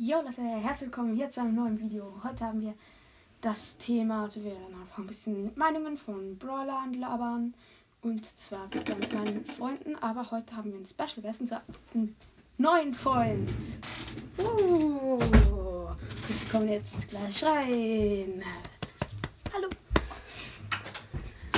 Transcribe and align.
Jo 0.00 0.18
Leute, 0.22 0.42
herzlich 0.42 0.90
willkommen 0.90 1.16
hier 1.16 1.28
zu 1.28 1.40
einem 1.40 1.56
neuen 1.56 1.80
Video. 1.80 2.12
Heute 2.22 2.44
haben 2.44 2.60
wir 2.60 2.72
das 3.40 3.78
Thema, 3.78 4.22
also 4.22 4.44
wir 4.44 4.52
werden 4.52 4.80
einfach 4.80 4.98
ein 4.98 5.08
bisschen 5.08 5.50
Meinungen 5.56 5.96
von 5.96 6.38
Brawlern 6.38 6.94
labern. 6.94 7.52
Und 8.02 8.24
zwar 8.24 8.72
wieder 8.72 8.94
mit 8.94 9.12
meinen 9.12 9.44
Freunden, 9.44 9.96
aber 9.96 10.30
heute 10.30 10.54
haben 10.54 10.70
wir 10.70 10.76
einen 10.76 10.86
Special 10.86 11.20
Guest, 11.20 11.40
und 11.40 11.46
zwar 11.48 11.62
einen 11.94 12.14
neuen 12.58 12.94
Freund. 12.94 13.50
Uh, 14.38 15.18
wir 15.18 16.50
kommen 16.52 16.68
jetzt 16.68 17.08
gleich 17.08 17.42
rein. 17.42 18.44
Hallo. 19.52 19.68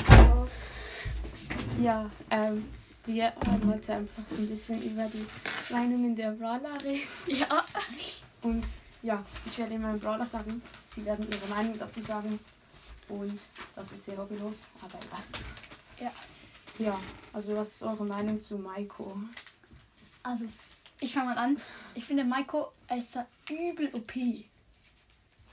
Hallo. 0.09 0.48
Ja, 1.79 2.11
ähm, 2.30 2.64
wir 3.04 3.16
werden 3.16 3.70
heute 3.70 3.96
einfach 3.96 4.22
ein 4.30 4.48
bisschen 4.48 4.82
über 4.82 5.04
die 5.12 5.27
Meinungen 5.70 6.16
der 6.16 6.30
Brawler 6.30 6.82
reden. 6.82 7.02
Ja. 7.27 7.46
Und 8.43 8.64
ja, 9.02 9.25
ich 9.46 9.58
werde 9.58 9.75
ihnen 9.75 9.82
meinen 9.82 10.00
Brawler 10.00 10.26
sagen. 10.26 10.62
Sie 10.86 11.04
werden 11.04 11.26
ihre 11.30 11.46
Meinung 11.46 11.79
dazu 11.79 12.00
sagen. 12.00 12.39
Und 13.08 13.39
das 13.75 13.90
wird 13.90 14.03
sehr 14.04 14.16
hobbylos, 14.18 14.66
aber 14.82 14.99
ja. 15.99 16.07
Ja. 16.07 16.13
Ja, 16.79 16.99
also 17.32 17.57
was 17.57 17.68
ist 17.68 17.82
eure 17.82 18.04
Meinung 18.04 18.40
zu 18.40 18.57
Maiko? 18.57 19.21
Also, 20.22 20.46
ich 21.00 21.13
fange 21.13 21.35
mal 21.35 21.39
an. 21.39 21.61
Ich 21.94 22.04
finde 22.04 22.25
Maiko, 22.25 22.72
er 22.86 22.99
ist 22.99 23.13
zwar 23.13 23.26
übel 23.50 23.90
OP. 23.94 24.13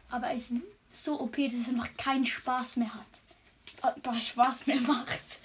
Aber 0.09 0.27
er 0.27 0.35
ist 0.35 0.53
so 0.91 1.19
OP, 1.19 1.35
dass 1.35 1.53
es 1.53 1.67
einfach 1.69 1.89
keinen 1.97 2.25
Spaß 2.25 2.77
mehr 2.77 2.93
hat. 2.93 3.21
Äh, 3.83 3.99
Doch 4.01 4.17
Spaß 4.17 4.67
mehr 4.67 4.79
macht. 4.81 5.41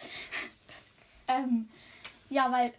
ähm, 1.28 1.68
ja, 2.30 2.52
weil 2.52 2.72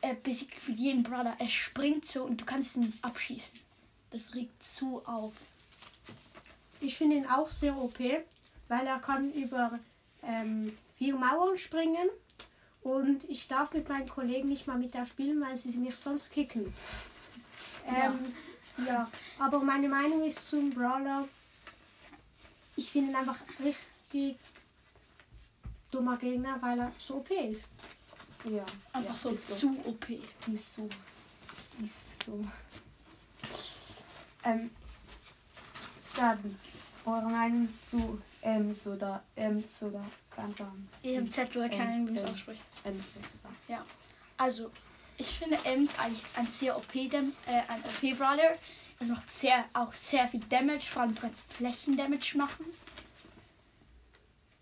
er 0.00 0.14
besiegt 0.14 0.60
für 0.60 0.72
jeden 0.72 1.02
Brother. 1.02 1.36
Er 1.38 1.48
springt 1.48 2.06
so 2.06 2.24
und 2.24 2.40
du 2.40 2.44
kannst 2.44 2.76
ihn 2.76 2.82
nicht 2.82 3.04
abschießen. 3.04 3.60
Das 4.10 4.34
regt 4.34 4.62
so 4.62 5.02
auf. 5.04 5.34
Ich 6.80 6.96
finde 6.96 7.16
ihn 7.16 7.26
auch 7.26 7.50
sehr 7.50 7.76
OP, 7.76 7.98
weil 8.68 8.86
er 8.86 8.98
kann 9.00 9.32
über 9.32 9.78
ähm, 10.22 10.76
vier 10.96 11.16
Mauern 11.16 11.58
springen 11.58 12.08
und 12.82 13.24
ich 13.28 13.48
darf 13.48 13.72
mit 13.72 13.88
meinen 13.88 14.08
Kollegen 14.08 14.48
nicht 14.48 14.66
mal 14.66 14.78
mit 14.78 14.94
da 14.94 15.04
spielen, 15.04 15.40
weil 15.40 15.56
sie 15.56 15.76
mich 15.78 15.96
sonst 15.96 16.30
kicken. 16.30 16.72
Ähm, 17.86 18.34
ja. 18.86 19.10
aber 19.38 19.60
meine 19.60 19.88
Meinung 19.88 20.24
ist 20.24 20.48
zum 20.48 20.70
Brawler, 20.70 21.26
ich 22.76 22.90
finde 22.90 23.10
ihn 23.10 23.16
einfach 23.16 23.40
richtig 23.64 24.38
dummer 25.90 26.16
Gegner, 26.16 26.60
weil 26.60 26.78
er 26.78 26.92
so 26.98 27.16
OP 27.16 27.30
ist. 27.30 27.68
Ja, 28.44 28.64
Einfach 28.92 29.10
ja, 29.10 29.16
so 29.16 29.30
ist 29.30 29.58
zu 29.58 29.70
OP. 29.84 30.06
Ist 30.52 30.74
so. 30.74 30.88
Ist 31.82 32.24
so. 32.24 32.44
Ähm, 34.48 34.70
dann 36.16 36.58
eure 37.04 37.28
Meinung 37.30 37.68
zu 37.88 38.20
Ems 38.42 38.86
oder 38.86 39.22
Ems 39.36 39.82
oder 39.82 40.04
kein 40.30 40.52
Plan. 40.52 40.88
EMZ 41.02 41.38
oder 41.56 41.68
keine 41.68 41.84
Ahnung, 41.92 42.06
wie 42.08 42.12
man 42.12 42.16
es 42.16 42.24
ausspricht. 42.24 42.62
Ems 42.84 43.14
da. 43.42 43.84
Also, 44.36 44.70
ich 45.16 45.26
finde 45.26 45.58
Ems 45.64 45.98
eigentlich 45.98 46.24
ein 46.36 46.46
sehr 46.46 46.76
OP, 46.76 46.94
äh, 46.94 47.08
ein 47.16 47.82
OP 47.84 48.14
Brawler. 48.16 48.56
Es 49.00 49.08
macht 49.08 49.30
sehr, 49.30 49.64
auch 49.74 49.94
sehr 49.94 50.26
viel 50.26 50.40
Damage, 50.48 50.82
vor 50.82 51.02
allem 51.02 51.14
du 51.14 51.20
kannst 51.20 51.40
Flächendamage 51.52 52.36
machen. 52.36 52.66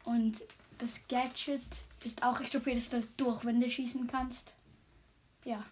Und 0.05 0.43
das 0.79 1.01
Gadget 1.09 1.63
ist 2.05 2.23
auch 2.23 2.39
recht 2.41 2.55
OP, 2.55 2.65
dass 2.73 2.89
du 2.89 3.03
durch 3.17 3.45
Wände 3.45 3.71
schießen 3.71 4.07
kannst. 4.07 4.55
Ja, 5.45 5.65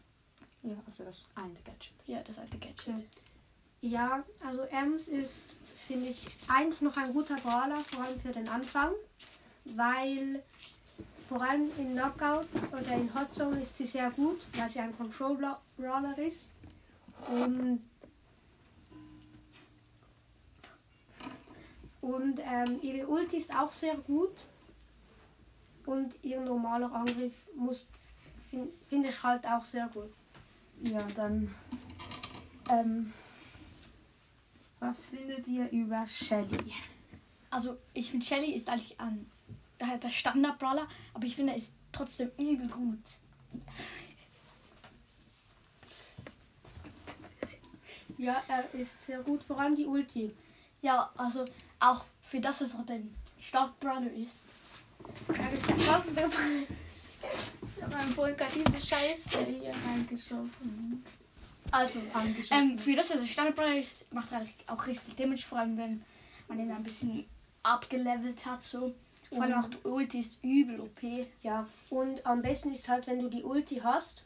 Ja, 0.62 0.75
also 0.87 1.05
das 1.05 1.25
eine 1.34 1.55
Gadget. 1.65 1.93
ja, 2.06 2.23
das 2.23 2.39
alte 2.39 2.59
Gadget. 2.59 2.89
Okay. 2.89 3.06
Ja, 3.85 4.25
also 4.43 4.63
Ems 4.63 5.09
ist, 5.09 5.57
finde 5.87 6.09
ich, 6.09 6.27
eigentlich 6.49 6.81
noch 6.81 6.97
ein 6.97 7.13
guter 7.13 7.35
Brawler, 7.35 7.77
vor 7.77 8.03
allem 8.03 8.19
für 8.19 8.33
den 8.33 8.49
Anfang, 8.49 8.93
weil 9.67 10.43
vor 11.28 11.43
allem 11.43 11.69
in 11.77 11.93
Knockout 11.93 12.47
oder 12.73 12.97
in 12.97 13.15
Hot 13.15 13.31
Zone 13.31 13.61
ist 13.61 13.77
sie 13.77 13.84
sehr 13.84 14.11
gut, 14.12 14.41
weil 14.56 14.71
sie 14.71 14.81
ein 14.81 14.97
Control 14.97 15.37
Brawler 15.77 16.17
ist. 16.17 16.47
Und, 17.28 17.84
und 22.00 22.41
ähm, 22.41 22.81
ihre 22.81 23.06
Ulti 23.06 23.37
ist 23.37 23.55
auch 23.55 23.73
sehr 23.75 23.99
gut. 23.99 24.47
Und 25.84 26.17
ihr 26.23 26.41
normaler 26.41 26.91
Angriff 26.91 27.34
finde 28.89 29.11
ich 29.11 29.23
halt 29.23 29.47
auch 29.47 29.65
sehr 29.67 29.89
gut. 29.89 30.11
Ja, 30.84 31.06
dann. 31.15 31.55
Ähm, 32.71 33.12
was 34.84 35.06
findet 35.06 35.47
ihr 35.47 35.71
über 35.71 36.06
Shelly? 36.06 36.75
Also, 37.50 37.78
ich 37.95 38.11
finde 38.11 38.27
Shelly 38.27 38.53
ist 38.53 38.69
eigentlich 38.69 39.00
ein, 39.00 39.31
äh, 39.78 39.99
der 39.99 40.11
Standard-Brawler, 40.11 40.89
aber 41.15 41.27
ich 41.27 41.37
finde, 41.37 41.53
er 41.53 41.59
ist 41.59 41.72
trotzdem 41.93 42.31
übel 42.39 42.69
gut. 42.69 42.99
Ja, 48.19 48.43
er 48.49 48.73
ist 48.75 49.06
sehr 49.06 49.23
gut, 49.23 49.43
vor 49.43 49.59
allem 49.59 49.75
die 49.75 49.87
Ulti. 49.87 50.34
Ja, 50.83 51.11
also 51.17 51.44
auch 51.81 52.05
für 52.23 52.41
das, 52.41 52.59
dass 52.59 52.75
er 52.75 52.91
ein 52.91 53.15
Startbrawler 53.41 54.12
ist. 54.12 54.44
Er 55.28 55.53
ist 55.53 55.67
krasseste. 55.67 56.31
Ich 57.75 57.83
habe 57.83 57.97
meinem 57.97 58.12
Volker 58.12 58.44
diese 58.55 58.87
Scheiße 58.87 59.44
hier 59.47 59.73
reingeschossen. 59.89 61.03
Also, 61.70 62.00
Angeschossen. 62.12 62.70
ähm, 62.72 62.78
für 62.78 62.94
das, 62.94 63.08
dass 63.08 63.20
er 63.20 63.26
Standardbrawler 63.26 63.78
ist, 63.78 64.12
macht 64.12 64.32
er 64.32 64.47
auch 64.66 64.86
richtig 64.86 65.04
viel 65.04 65.25
Damage, 65.25 65.42
vor 65.42 65.58
allem 65.58 65.76
wenn 65.76 66.04
man 66.48 66.60
ihn 66.60 66.70
ein 66.70 66.82
bisschen 66.82 67.26
abgelevelt 67.62 68.44
hat. 68.47 68.62
So. 68.62 68.94
Vor 69.30 69.42
allem 69.42 69.54
auch 69.54 69.69
die 69.69 69.88
Ulti 69.88 70.20
ist 70.20 70.38
übel 70.42 70.80
OP. 70.80 71.02
Ja, 71.42 71.66
und 71.91 72.25
am 72.26 72.42
besten 72.42 72.70
ist 72.70 72.88
halt, 72.88 73.06
wenn 73.06 73.20
du 73.20 73.28
die 73.28 73.42
Ulti 73.42 73.80
hast 73.82 74.25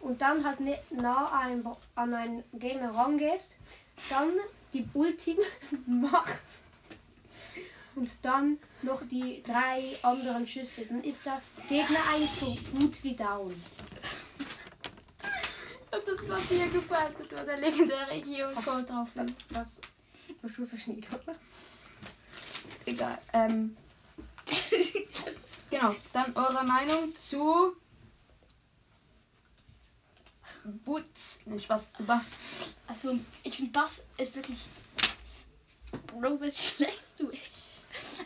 und 0.00 0.22
dann 0.22 0.44
halt 0.44 0.58
nah 0.90 1.26
an, 1.26 1.66
an 1.96 2.14
einen 2.14 2.44
Gegner 2.52 2.90
rangehst, 2.90 3.56
dann 4.10 4.30
die 4.72 4.86
Ulti 4.94 5.36
machst 5.86 6.64
und 7.98 8.10
dann 8.22 8.58
noch 8.82 9.02
die 9.08 9.42
drei 9.42 9.96
anderen 10.02 10.46
Schüsse. 10.46 10.86
Dann 10.86 11.02
ist 11.02 11.26
der 11.26 11.40
Gegner 11.68 11.98
eigentlich 12.12 12.30
so 12.30 12.56
gut 12.78 13.02
wie 13.02 13.16
down. 13.16 13.52
Das 16.18 16.26
Papier 16.26 16.66
gefaltet, 16.68 17.32
wo 17.32 17.44
der 17.44 17.58
legendäre 17.58 18.20
Geocode 18.20 18.84
drauf 18.84 19.08
Das, 19.14 19.30
ist. 19.30 19.54
das 19.54 19.80
verschluss 20.40 20.72
ich 20.72 20.86
nicht, 20.88 21.08
oder? 21.14 21.36
Egal. 22.86 23.18
Ähm, 23.32 23.76
genau, 25.70 25.94
dann 26.12 26.34
eure 26.34 26.64
Meinung 26.64 27.14
zu. 27.14 27.76
Boots. 30.64 31.38
Ne, 31.44 31.58
Spaß, 31.60 31.92
zu 31.92 32.04
Bass. 32.04 32.30
Also, 32.88 33.16
ich 33.44 33.56
finde, 33.56 33.70
Bass 33.70 34.04
ist 34.16 34.34
wirklich. 34.34 34.64
Bro, 36.08 36.40
was 36.40 36.70
schlägst 36.70 37.20
du? 37.20 37.30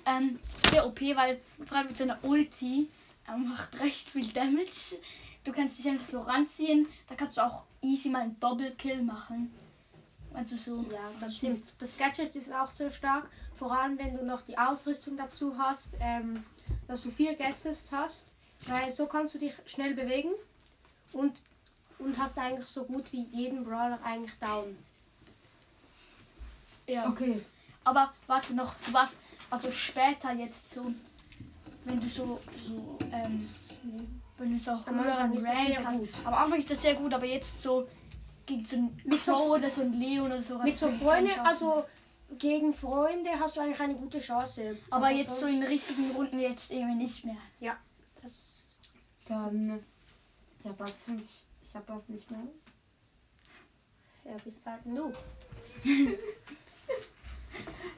ähm, 0.07 0.39
sehr 0.71 0.87
OP, 0.87 1.01
weil 1.01 1.41
vor 1.69 1.77
allem 1.77 1.89
mit 1.89 1.99
seiner 1.99 2.25
Ulti 2.25 2.89
er 3.27 3.37
macht 3.37 3.79
recht 3.81 4.09
viel 4.09 4.33
Damage. 4.33 4.97
Du 5.45 5.53
kannst 5.53 5.79
dich 5.79 5.89
einfach 5.89 6.09
so 6.09 6.21
ranziehen. 6.21 6.87
Da 7.09 7.15
kannst 7.15 7.37
du 7.37 7.45
auch 7.45 7.65
easy 7.81 8.09
mal 8.09 8.23
einen 8.23 8.39
Doppelkill 8.39 9.03
machen. 9.03 9.53
Also 10.35 10.57
so. 10.57 10.85
Ja, 10.91 11.11
das 11.21 11.37
stimmt. 11.37 11.63
Das 11.79 11.97
Gadget 11.97 12.35
ist 12.37 12.53
auch 12.53 12.73
sehr 12.73 12.91
stark, 12.91 13.29
vor 13.55 13.73
allem 13.73 13.99
wenn 13.99 14.17
du 14.17 14.25
noch 14.25 14.43
die 14.43 14.57
Ausrüstung 14.57 15.17
dazu 15.17 15.57
hast, 15.59 15.91
ähm, 16.01 16.45
dass 16.89 17.03
du 17.03 17.11
vier 17.11 17.35
Gadgets 17.35 17.93
hast, 17.93 18.27
weil 18.67 18.91
so 18.91 19.07
kannst 19.07 19.35
du 19.35 19.39
dich 19.39 19.53
schnell 19.67 19.95
bewegen 19.95 20.31
und, 21.13 21.41
und 21.99 22.19
hast 22.19 22.39
eigentlich 22.39 22.67
so 22.67 22.85
gut 22.85 23.13
wie 23.13 23.25
jeden 23.25 23.65
Brawler 23.65 23.99
eigentlich 24.03 24.39
down. 24.39 24.77
Ja. 26.87 27.09
Okay. 27.09 27.41
Aber 27.85 28.13
warte 28.27 28.55
noch 28.55 28.79
zu 28.79 28.93
was. 28.93 29.19
Also 29.51 29.71
später 29.71 30.33
jetzt 30.33 30.71
so, 30.71 30.93
wenn 31.85 32.01
du 32.01 32.09
so, 32.09 32.41
so, 32.57 32.97
ähm, 33.13 33.49
wenn 34.43 34.53
du 34.53 34.59
so 34.59 34.73
Am 34.73 34.95
höheren 34.95 35.09
Anfang 35.11 35.33
ist 35.35 35.47
das 35.49 35.57
Rank 35.59 35.67
sehr 35.69 35.85
hast. 35.85 35.99
gut. 35.99 36.09
Am 36.27 36.35
Anfang 36.35 36.59
ist 36.59 36.71
das 36.71 36.83
sehr 36.83 36.95
gut, 36.95 37.15
aber 37.15 37.27
jetzt 37.27 37.63
so 37.63 37.89
gegen 38.45 38.65
so 38.65 38.77
ein 38.77 39.01
Mit 39.05 39.23
so- 39.23 39.55
oder 39.55 39.71
so 39.71 39.83
ein 39.83 39.93
Leon 39.93 40.27
oder 40.27 40.43
so. 40.43 40.59
Mit 40.59 40.77
so 40.77 40.89
Chance. 40.89 41.41
also 41.45 41.85
gegen 42.39 42.73
Freunde 42.75 43.31
hast 43.39 43.57
du 43.57 43.61
eigentlich 43.61 43.81
eine 43.81 43.95
gute 43.95 44.19
Chance. 44.19 44.77
Aber 44.91 45.11
jetzt 45.11 45.39
so 45.39 45.47
in 45.47 45.63
richtigen 45.63 46.11
Runden 46.13 46.39
jetzt 46.41 46.71
irgendwie 46.73 46.97
nicht 46.97 47.25
mehr. 47.25 47.37
Ja, 47.61 47.77
das, 48.23 48.33
Dann. 49.29 49.85
Ja, 50.65 50.73
Bass 50.73 51.05
finde 51.05 51.25
ich. 51.25 51.47
Ich 51.69 51.75
habe 51.75 51.87
Bass 51.87 52.09
nicht 52.09 52.31
mehr. 52.31 52.41
ja, 54.25 54.33
bist 54.45 54.65
halt 54.67 54.85
ein 54.87 54.95
Noob. 54.95 55.17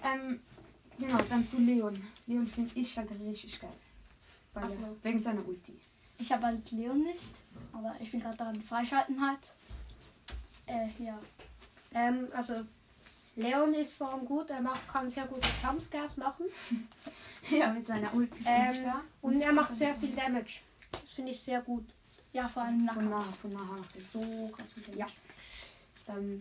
Ähm, 0.03 0.41
genau, 0.99 1.19
dann 1.29 1.47
zu 1.47 1.59
Leon. 1.61 1.95
Leon 2.27 2.47
finde 2.47 2.73
ich 2.79 2.97
halt 2.99 3.09
richtig 3.25 3.61
geil. 3.61 3.73
Weil 4.53 4.69
so. 4.69 4.97
wegen 5.03 5.23
seiner 5.23 5.47
Ulti. 5.47 5.81
Ich 6.19 6.33
habe 6.33 6.47
halt 6.47 6.71
Leon 6.71 7.03
nicht, 7.03 7.35
aber 7.73 7.95
ich 8.01 8.11
bin 8.11 8.21
gerade 8.21 8.37
daran 8.37 8.61
freischalten 8.63 9.21
halt. 9.21 9.53
Äh, 10.67 10.89
ja. 11.03 11.19
Ähm, 11.93 12.29
also 12.35 12.65
Leon 13.37 13.75
ist 13.75 13.95
vor 13.95 14.13
allem 14.13 14.25
gut, 14.25 14.51
er 14.51 14.61
macht, 14.61 14.87
kann 14.89 15.09
sehr 15.09 15.27
gute 15.27 15.49
Jumpscares 15.63 16.17
machen. 16.17 16.47
Ja, 17.51 17.71
mit 17.71 17.87
seiner 17.87 18.15
Ulti. 18.15 18.43
Ähm, 18.47 18.91
und 19.21 19.39
er 19.39 19.53
macht 19.53 19.75
sehr 19.75 19.95
viel 19.95 20.13
Damage. 20.17 20.61
Das 20.93 21.13
finde 21.13 21.31
ich 21.31 21.43
sehr 21.43 21.61
gut. 21.61 21.85
Ja, 22.33 22.49
vor 22.49 22.63
allem 22.63 22.87
Von 22.87 22.87
Nacker. 22.87 23.03
nah, 23.03 23.21
von 23.21 23.53
nah 23.53 23.65
macht 23.65 23.95
er 23.95 24.01
so 24.01 24.49
krass 24.57 24.75
mit 24.77 24.87
dem. 24.89 24.97
Ja. 24.97 25.07
Dann 26.07 26.41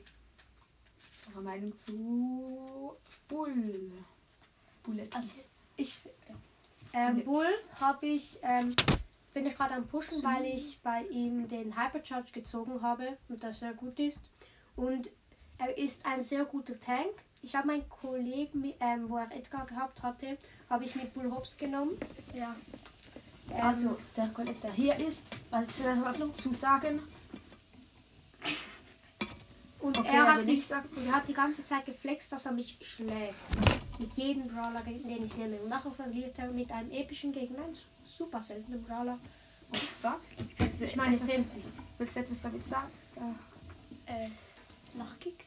eure 1.30 1.44
Meinung 1.44 1.78
zu 1.78 2.96
Bull. 3.28 3.92
Bullet. 4.82 5.10
Also 5.14 5.34
ich. 5.76 6.00
Ähm. 6.94 7.24
Bull 7.26 7.48
habe 7.80 8.06
ich, 8.06 8.40
ähm, 8.44 8.74
bin 9.34 9.46
ich 9.46 9.56
gerade 9.56 9.74
am 9.74 9.88
Pushen, 9.88 10.24
weil 10.24 10.46
ich 10.46 10.80
bei 10.82 11.04
ihm 11.06 11.48
den 11.48 11.76
Hypercharge 11.78 12.32
gezogen 12.32 12.82
habe 12.82 13.18
und 13.30 13.44
das 13.44 13.60
sehr 13.60 13.74
gut 13.74 14.00
ist. 14.00 14.22
Und 14.76 15.10
er 15.58 15.78
ist 15.78 16.06
ein 16.06 16.24
sehr 16.24 16.46
guter 16.46 16.80
Tank. 16.80 17.12
Ich 17.42 17.56
habe 17.56 17.68
meinen 17.68 17.88
Kollegen, 17.90 18.74
ähm, 18.80 19.10
wo 19.10 19.18
er 19.18 19.32
Edgar 19.32 19.66
gehabt 19.66 20.02
hatte, 20.02 20.38
habe 20.70 20.86
ich 20.86 20.96
mit 20.96 21.14
Bull 21.14 21.32
Hobbs 21.32 21.58
genommen. 21.58 21.98
Ja. 22.34 22.56
Ähm, 23.52 23.62
also, 23.62 23.98
der 24.16 24.28
Kollege, 24.30 24.60
der 24.62 24.72
hier 24.72 24.96
ist, 24.96 25.28
willst 25.52 25.80
du 25.80 25.84
das 25.84 26.02
was 26.02 26.20
dazu 26.20 26.54
sagen? 26.54 27.02
und 29.84 29.98
okay, 29.98 30.16
er, 30.16 30.34
hat 30.34 30.48
die, 30.48 30.54
nicht 30.54 30.68
sagen. 30.68 30.88
und 30.96 31.06
er 31.06 31.14
hat 31.14 31.28
die 31.28 31.34
ganze 31.34 31.64
Zeit 31.66 31.86
geflext, 31.86 32.32
dass 32.32 32.46
er 32.46 32.54
mich 32.54 32.78
schlägt. 32.82 33.36
Mit 34.04 34.14
jedem 34.18 34.50
Brawler, 34.50 34.82
den 34.82 34.98
ich 35.26 35.36
nehme. 35.38 35.56
Und 35.62 35.70
nachher 35.70 35.92
verliert 35.92 36.38
er 36.38 36.52
mit 36.52 36.70
einem 36.70 36.92
epischen 36.92 37.32
Gegner, 37.32 37.64
einen 37.64 37.78
super 38.04 38.42
seltenen 38.42 38.84
Brawler. 38.84 39.18
Oh, 39.72 39.78
fuck. 39.78 40.20
Willst 40.58 40.82
du 40.82 40.86
Ich 40.86 40.96
meine, 40.98 41.16
etwas, 41.16 41.30
sind 41.30 41.48
willst 41.98 42.16
du 42.18 42.20
etwas 42.20 42.42
damit 42.42 42.66
sagen? 42.66 42.92
Ja. 43.16 44.14
Äh, 44.14 44.28
Lachkick? 44.98 45.46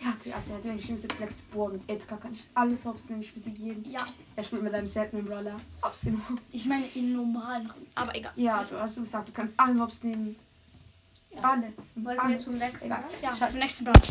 Ja, 0.00 0.34
also 0.34 0.54
hat 0.54 0.64
wirklich 0.64 1.00
so 1.00 1.06
geflext. 1.06 1.48
Boah, 1.52 1.68
mit 1.68 1.88
Edgar 1.88 2.18
kann 2.18 2.32
ich 2.32 2.44
alles 2.52 2.84
hops 2.84 3.08
nehmen, 3.08 3.22
ich 3.22 3.32
besiege 3.32 3.62
jeden. 3.62 3.88
Ja, 3.88 4.04
Er 4.34 4.42
spielt 4.42 4.62
mit 4.62 4.74
einem 4.74 4.88
seltenen 4.88 5.24
Brawler. 5.24 5.60
Hops 5.82 6.00
genommen. 6.00 6.40
ich 6.50 6.66
meine 6.66 6.84
in 6.96 7.12
normalen. 7.12 7.70
Aber 7.94 8.14
egal. 8.16 8.32
Ja, 8.34 8.58
also 8.58 8.80
hast 8.80 8.96
du 8.96 9.02
gesagt, 9.02 9.28
du 9.28 9.32
kannst 9.32 9.54
alle 9.56 9.78
Hops 9.78 10.02
nehmen. 10.02 10.34
Ja. 11.30 11.42
Alle. 11.42 11.72
Wollen 11.94 12.18
alle. 12.18 12.30
wir 12.32 12.38
zum 12.38 12.54
nächsten. 12.54 12.88
Brawler? 12.88 13.08
Ja, 13.22 13.48
zum 13.48 13.60
nächsten 13.60 13.84
Brawler. 13.84 14.02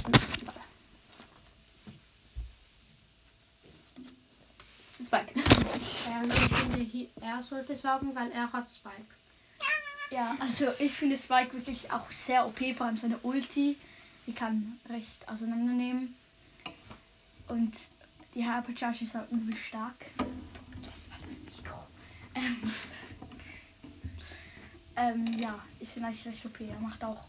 Spike. 5.12 5.34
Ähm, 5.36 6.32
ich 6.32 6.56
finde, 6.56 6.71
hier- 6.84 7.10
er 7.22 7.42
sollte 7.42 7.76
sagen, 7.76 8.14
weil 8.16 8.32
er 8.32 8.52
hat 8.52 8.70
Spike. 8.70 9.16
Ja, 10.12 10.36
also 10.40 10.68
ich 10.80 10.92
finde 10.92 11.16
Spike 11.16 11.54
wirklich 11.54 11.90
auch 11.92 12.10
sehr 12.12 12.46
OP, 12.46 12.74
vor 12.74 12.86
allem 12.88 12.98
seine 12.98 13.18
Ulti. 13.20 13.78
Die 14.28 14.34
kann 14.34 14.80
recht 14.90 15.28
auseinandernehmen. 15.30 16.16
Und 17.48 17.74
die 18.36 18.44
Hypercharge 18.46 19.04
ist 19.04 19.16
auch 19.16 19.30
übel 19.32 19.56
stark. 19.56 19.96
Das 20.18 21.10
war 21.10 21.18
das 21.28 21.40
Mikro. 21.40 21.78
Ähm, 22.36 22.72
ähm, 24.98 25.40
ja, 25.40 25.60
ich 25.80 25.90
finde 25.90 26.08
eigentlich 26.10 26.28
recht 26.28 26.46
OP. 26.46 26.60
Er 26.62 26.80
macht 26.80 27.04
auch. 27.04 27.24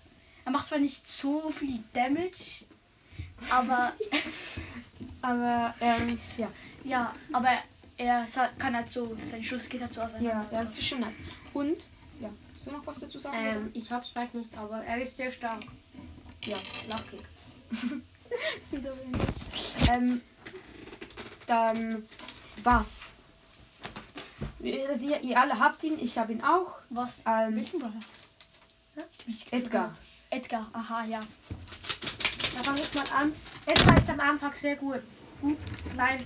Er 0.44 0.50
macht 0.50 0.66
zwar 0.66 0.78
nicht 0.78 1.06
so 1.08 1.50
viel 1.50 1.82
Damage, 1.93 2.64
aber 3.50 3.93
Aber, 5.22 5.72
ähm, 5.81 6.19
ja. 6.37 6.50
ja, 6.82 7.14
aber 7.32 7.50
er 7.96 8.26
kann 8.58 8.74
halt 8.76 8.90
so, 8.90 9.16
sein 9.24 9.42
Schuss 9.42 9.68
geht 9.68 9.80
halt 9.80 9.92
so 9.92 10.00
Ja, 10.00 10.06
auseinander. 10.06 10.48
ja, 10.52 10.62
das 10.64 10.78
ist 10.78 10.86
schon 10.86 11.00
nice. 11.00 11.20
Und, 11.52 11.88
ja, 12.20 12.30
willst 12.48 12.66
du 12.66 12.70
noch 12.72 12.86
was 12.86 13.00
dazu 13.00 13.18
sagen? 13.18 13.36
Ähm, 13.40 13.70
ich 13.74 13.90
habe 13.90 14.04
Spike 14.04 14.36
nicht, 14.36 14.56
aber 14.56 14.82
er 14.84 15.00
ist 15.00 15.16
sehr 15.16 15.30
stark. 15.30 15.62
ja. 16.44 16.56
Lucky. 16.88 17.18
Sind 18.70 18.82
so 18.82 18.90
wenig. 18.90 19.90
Ähm, 19.92 20.20
dann, 21.46 22.02
was? 22.62 23.12
Ihr, 24.60 24.96
ihr, 24.96 25.20
ihr 25.22 25.40
alle 25.40 25.58
habt 25.58 25.82
ihn, 25.84 25.98
ich 26.00 26.16
habe 26.18 26.32
ihn 26.32 26.42
auch. 26.42 26.76
Was? 26.90 27.22
Ähm, 27.26 27.56
Welchen 27.56 27.78
bin 27.80 27.92
nicht 29.26 29.52
Edgar. 29.52 29.92
Edgar, 30.30 30.68
aha, 30.72 31.04
ja. 31.04 31.20
Da 32.56 32.62
fange 32.62 32.80
ich 32.80 32.94
mal 32.94 33.04
an. 33.20 33.32
Edgar 33.66 33.96
ist 33.98 34.10
am 34.10 34.20
Anfang 34.20 34.54
sehr 34.54 34.76
gut. 34.76 35.00
Gut, 35.40 35.58
weil 35.96 36.18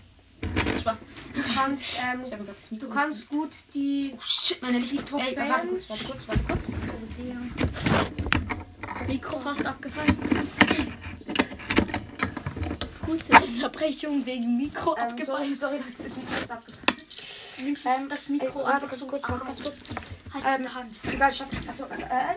Spaß. 0.86 1.04
du 1.34 1.42
kannst, 1.54 1.84
ähm, 2.00 2.22
Ich 2.70 2.78
du 2.78 2.88
kannst 2.88 3.28
gut 3.28 3.50
die 3.74 4.12
Oh, 4.16 4.20
shit, 4.20 4.62
meine. 4.62 4.78
Ey, 4.78 4.98
Trophäen- 4.98 5.48
warte 5.48 5.66
kurz, 5.66 5.88
warte 5.88 6.04
kurz, 6.04 6.28
warte 6.28 6.42
kurz. 6.44 6.68
Mikro 9.08 9.38
fast 9.40 9.66
abgefallen. 9.66 10.16
Kurze 13.04 13.32
Unterbrechung 13.32 14.24
wegen 14.26 14.56
Mikro 14.56 14.96
Ähm, 14.96 15.02
abgefallen. 15.02 15.54
sorry, 15.54 15.78
sorry, 15.78 15.84
das 16.02 16.16
Mikro 16.16 16.40
ist 16.40 16.50
abgefallen. 16.50 16.86
Ähm, 17.58 18.08
das 18.08 18.26
ey, 18.26 18.32
Mikro 18.32 18.62
warte 18.62 18.84
einfach 18.84 18.92
so 18.96 19.06
kurz, 19.06 19.28
warte 19.28 19.44
ganz 19.44 19.62
kurz. 19.62 19.80
Halt 20.34 20.44
Ähm, 20.46 20.54
in 20.56 20.62
der 20.62 20.74
Hand. 20.74 21.00
Egal, 21.04 21.32
stopp. 21.32 21.48
Achso, 21.68 21.84
also, 21.84 22.02
äh, 22.02 22.08
nein, 22.08 22.36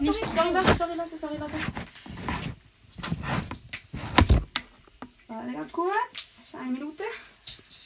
sorry, 0.00 0.18
so. 0.18 0.26
sorry, 0.34 0.52
Leute, 0.52 0.74
sorry, 0.74 0.94
Leute, 0.94 1.16
sorry, 1.16 1.36
Leute. 1.36 1.52
Warte 5.28 5.52
ganz 5.52 5.72
kurz. 5.72 6.38
Eine 6.54 6.70
Minute. 6.72 7.04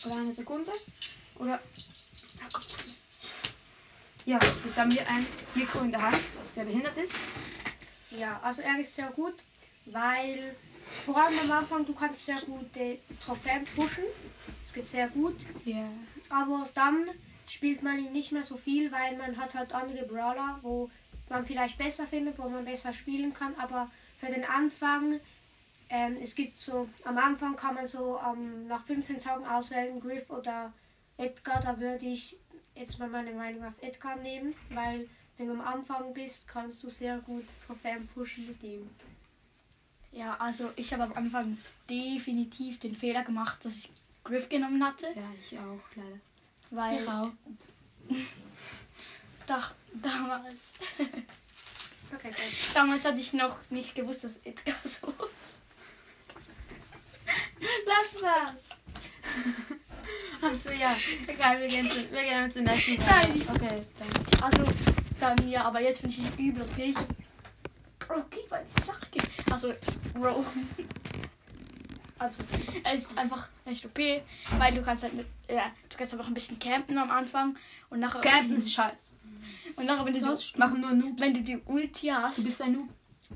Oder 0.05 0.17
eine 0.17 0.33
Sekunde. 0.33 0.73
Oder. 1.39 1.55
Ah, 2.41 2.61
Ja, 4.25 4.39
jetzt 4.65 4.79
haben 4.79 4.93
wir 4.93 5.09
ein 5.09 5.27
Mikro 5.55 5.81
in 5.81 5.91
der 5.91 6.03
Hand, 6.03 6.21
das 6.39 6.55
sehr 6.55 6.65
behindert 6.65 6.97
ist. 6.97 7.17
Ja, 8.11 8.41
also 8.43 8.63
er 8.63 8.79
ist 8.79 8.95
sehr 8.95 9.09
gut, 9.11 9.35
weil 9.87 10.55
vor 11.05 11.17
allem 11.17 11.39
am 11.41 11.51
Anfang 11.51 11.87
du 11.87 11.95
kannst 11.95 12.27
sehr 12.27 12.41
gut 12.43 12.67
die 12.75 12.99
Trophäen 13.25 13.65
pushen. 13.77 14.05
Es 14.63 14.73
geht 14.73 14.87
sehr 14.87 15.09
gut. 15.09 15.37
Ja. 15.65 15.89
Aber 16.29 16.69
dann 16.75 17.09
spielt 17.49 17.83
man 17.83 17.99
ihn 17.99 18.13
nicht 18.13 18.33
mehr 18.33 18.45
so 18.45 18.57
viel, 18.57 18.93
weil 18.93 19.17
man 19.17 19.37
hat 19.37 19.55
halt 19.55 19.73
andere 19.73 20.05
Brawler, 20.05 20.59
wo 20.63 20.91
man 21.29 21.47
vielleicht 21.47 21.79
besser 21.79 22.07
findet, 22.07 22.39
wo 22.39 22.49
man 22.49 22.65
besser 22.65 22.93
spielen 22.93 23.33
kann. 23.35 23.55
Aber 23.57 23.91
für 24.19 24.27
den 24.27 24.45
Anfang, 24.45 25.21
ähm, 25.93 26.17
es 26.23 26.35
gibt 26.35 26.59
so, 26.59 26.89
am 27.05 27.19
Anfang 27.19 27.55
kann 27.55 27.75
man 27.75 27.85
so 27.85 28.19
ähm, 28.27 28.67
nach 28.67 28.83
15 28.87 29.21
Tagen 29.21 29.47
auswählen, 29.47 30.00
Griff 30.00 30.31
oder 30.31 30.73
Edgar. 31.19 31.61
Da 31.61 31.79
würde 31.79 32.06
ich 32.06 32.39
jetzt 32.75 32.99
mal 32.99 33.09
meine 33.11 33.33
Meinung 33.33 33.62
auf 33.62 33.75
Edgar 33.83 34.17
nehmen, 34.17 34.55
weil 34.71 35.06
wenn 35.37 35.49
du 35.49 35.53
am 35.53 35.61
Anfang 35.61 36.15
bist, 36.15 36.49
kannst 36.49 36.83
du 36.83 36.89
sehr 36.89 37.19
gut 37.19 37.44
Trophäen 37.67 38.09
pushen 38.09 38.47
mit 38.47 38.62
ihm. 38.62 38.89
Ja, 40.12 40.35
also 40.39 40.71
ich 40.77 40.94
habe 40.94 41.03
am 41.05 41.12
Anfang 41.12 41.59
definitiv 41.91 42.79
den 42.79 42.94
Fehler 42.94 43.22
gemacht, 43.22 43.63
dass 43.63 43.77
ich 43.77 43.91
Griff 44.25 44.49
genommen 44.49 44.82
hatte, 44.82 45.08
Ja, 45.15 45.31
ich 45.39 45.58
auch, 45.58 45.81
leider. 45.94 46.20
weil 46.70 47.03
Ich 47.03 47.08
auch. 47.08 47.31
da, 49.46 49.70
damals, 49.93 50.58
Okay, 52.15 52.31
damals 52.75 53.05
hatte 53.06 53.20
ich 53.20 53.32
noch 53.32 53.56
nicht 53.70 53.94
gewusst, 53.94 54.25
dass 54.25 54.37
Edgar 54.44 54.77
so. 54.84 55.12
Lass 57.86 58.20
das! 58.20 58.70
Achso, 60.43 60.70
ja. 60.70 60.96
Egal, 61.27 61.60
wir 61.60 61.69
gehen, 61.69 61.89
zu, 61.89 61.98
wir 62.10 62.22
gehen 62.22 62.51
zum 62.51 62.65
nächsten 62.65 62.96
Nein. 62.96 63.43
Okay, 63.55 63.81
dann. 63.98 64.43
Also, 64.43 64.65
dann 65.20 65.48
ja, 65.48 65.65
aber 65.65 65.81
jetzt 65.81 66.01
finde 66.01 66.17
ich 66.17 66.39
ihn 66.39 66.48
übel 66.48 66.62
okay. 66.65 66.94
Okay, 68.08 68.41
weil 68.48 68.65
ich 68.77 68.84
sage. 68.84 68.98
Also, 69.53 69.74
Bro. 70.15 70.44
Also, 72.19 72.39
er 72.84 72.94
ist 72.94 73.17
einfach 73.19 73.48
recht 73.67 73.84
OP, 73.84 73.98
weil 74.58 74.74
du 74.74 74.82
kannst 74.82 75.03
halt, 75.03 75.12
mit- 75.15 75.27
ja, 75.51 75.70
du 75.89 75.96
kannst 75.96 76.12
einfach 76.15 76.27
ein 76.27 76.34
bisschen 76.34 76.58
campen 76.58 76.96
am 76.96 77.10
Anfang 77.10 77.56
und 77.91 78.01
nachher. 78.01 78.20
Campen 78.22 78.56
ist 78.56 78.72
scheiße. 78.74 79.15
Und 79.77 79.84
nachher, 79.86 80.06
wenn 80.06 80.15
du, 80.15 80.20
Das 80.20 80.53
die, 80.53 80.58
machen 80.58 80.81
nur 80.81 80.93
Noobs. 80.93 81.20
wenn 81.20 81.34
du 81.34 81.41
die 81.43 81.58
Ulti 81.67 82.08
Du 82.08 82.15
hast, 82.15 82.43
bist 82.44 82.62
ein 82.62 82.72
Noob. 82.72 82.89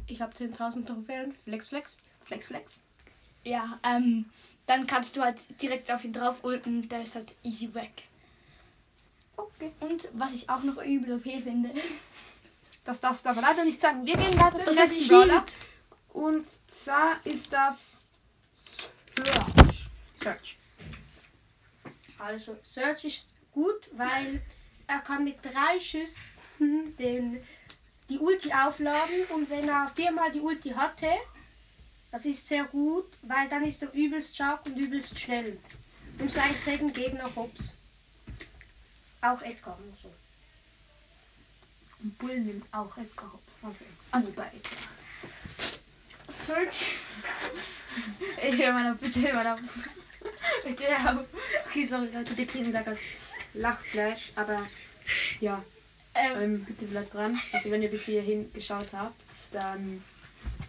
Ich 0.06 0.20
habe 0.20 0.32
10.000 0.32 0.84
Trophäen. 0.86 1.32
Flex, 1.44 1.68
flex. 1.68 1.98
Flex, 2.24 2.46
flex. 2.46 2.80
Ja, 3.46 3.78
ähm, 3.82 4.26
dann 4.66 4.86
kannst 4.86 5.16
du 5.16 5.22
halt 5.22 5.40
direkt 5.62 5.90
auf 5.90 6.04
ihn 6.04 6.12
drauf 6.12 6.42
ulten, 6.42 6.88
der 6.88 7.02
ist 7.02 7.14
halt 7.14 7.34
easy 7.42 7.72
weg. 7.74 8.02
Okay. 9.36 9.72
Und 9.80 10.08
was 10.12 10.34
ich 10.34 10.48
auch 10.48 10.62
noch 10.62 10.82
übel 10.82 11.16
OP 11.16 11.24
finde, 11.24 11.70
Das 12.86 13.00
darfst 13.00 13.26
du 13.26 13.30
aber 13.30 13.40
leider 13.40 13.64
nicht 13.64 13.80
sagen. 13.80 14.06
Wir 14.06 14.16
gehen 14.16 14.40
weiter 14.40 14.62
zum 14.62 14.74
nächsten 14.74 15.08
Brawler. 15.08 15.44
Und 16.12 16.46
zwar 16.68 17.18
ist 17.24 17.52
das 17.52 18.00
Search. 18.54 19.88
Search. 20.14 20.56
Also 22.16 22.56
Search 22.62 23.04
ist 23.04 23.28
gut, 23.52 23.88
weil 23.92 24.40
er 24.86 25.00
kann 25.00 25.24
mit 25.24 25.44
drei 25.44 25.80
Schüssen 25.80 26.16
den, 26.96 27.44
die 28.08 28.18
Ulti 28.18 28.52
aufladen 28.52 29.24
und 29.34 29.50
wenn 29.50 29.68
er 29.68 29.90
viermal 29.94 30.30
die 30.30 30.40
Ulti 30.40 30.70
hatte, 30.70 31.08
das 32.16 32.25
ist 32.25 32.49
sehr 32.49 32.64
gut, 32.64 33.04
weil 33.20 33.46
dann 33.50 33.62
ist 33.62 33.82
er 33.82 33.92
übelst 33.92 34.35
stark 34.35 34.64
und 34.64 34.75
übelst 34.75 35.18
schnell. 35.18 35.58
Und 36.18 36.30
so 36.30 36.40
einen 36.40 36.58
kriegen 36.62 36.90
Gegner 36.90 37.28
Hops. 37.37 37.75
Auch 39.20 39.42
Edgar 39.42 39.76
und 39.76 39.94
so. 40.02 40.11
Und 42.02 42.16
Bull 42.16 42.40
nimmt 42.40 42.64
auch 42.73 42.96
Edgar 42.96 43.30
Hopp. 43.35 43.42
Also, 43.62 43.85
also 44.12 44.30
bei 44.30 44.46
Edgar. 44.46 44.78
Search. 46.28 46.92
Ich 48.50 48.56
höre 48.56 48.73
mal 48.73 48.92
auf, 48.92 48.99
bitte 48.99 49.20
hör 49.20 49.35
mal 49.35 49.46
auf. 49.49 49.61
Bitte 50.64 50.85
hör 50.87 51.20
auf. 51.20 51.26
Okay, 51.66 51.85
sorry 51.85 52.08
Leute, 52.14 52.35
die 52.35 52.46
kriegen 52.46 52.73
da 52.73 52.80
gerade 52.80 52.99
Lachfleisch, 53.52 54.32
aber 54.37 54.66
ja, 55.40 55.62
Ähm, 56.14 56.40
ähm, 56.40 56.64
bitte 56.64 56.87
bleibt 56.87 57.12
dran. 57.12 57.38
Also 57.52 57.70
wenn 57.70 57.82
ihr 57.82 57.90
bis 57.90 58.06
hierhin 58.06 58.50
geschaut 58.54 58.88
habt, 58.94 59.20
dann 59.52 60.02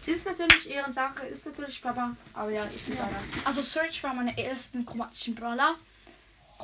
ist 0.08 0.26
natürlich 0.26 0.70
Ehrensache, 0.70 1.26
ist 1.26 1.46
natürlich 1.46 1.80
Papa, 1.82 2.16
aber 2.34 2.50
ja, 2.50 2.64
ich 2.74 2.82
bin 2.84 2.96
Ja. 2.96 3.02
leider 3.04 3.20
also 3.44 3.62
Search 3.62 4.02
war 4.02 4.14
meine 4.14 4.36
ersten 4.38 4.84
chromatischen 4.86 5.34
Brawler. 5.34 5.74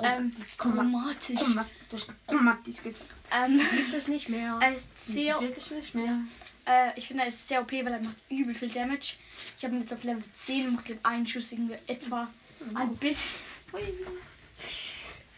Ähm, 0.02 0.34
chromatisch. 0.58 1.38
chromatisch, 1.38 2.06
chromatisch 2.26 2.82
gesagt. 2.82 3.10
Ähm, 3.30 3.60
Gibt 3.76 3.94
es 3.94 4.08
nicht 4.08 4.28
mehr. 4.28 4.58
er 4.60 4.74
ist 4.74 4.88
ist 4.96 5.16
wirklich 5.16 5.70
nicht 5.70 5.94
mehr. 5.94 6.18
äh, 6.66 6.90
ich 6.98 7.06
finde, 7.06 7.22
er 7.22 7.28
ist 7.28 7.46
sehr 7.46 7.60
OP, 7.62 7.70
weil 7.72 7.86
er 7.92 8.02
macht 8.02 8.16
übel 8.28 8.54
viel 8.54 8.70
Damage. 8.70 9.14
Ich 9.56 9.64
habe 9.64 9.74
ihn 9.76 9.82
jetzt 9.82 9.92
auf 9.92 10.02
Level 10.02 10.24
10 10.34 10.66
und 10.68 10.74
mache 10.76 10.88
den 10.94 11.04
einen 11.04 11.26
Schuss 11.26 11.52
irgendwie 11.52 11.76
etwa 11.86 12.28
ein 12.74 12.96
bisschen, 12.96 13.36